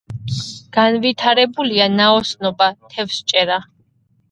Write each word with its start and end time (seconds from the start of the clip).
განვითარებულია 0.77 1.87
ნაოსნობა, 1.99 2.73
თევზჭერა. 2.97 3.63